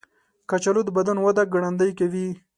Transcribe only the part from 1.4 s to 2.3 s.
ګړندۍ کوي.